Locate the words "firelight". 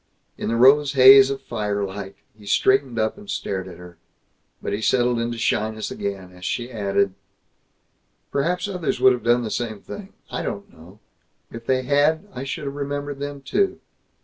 1.43-2.15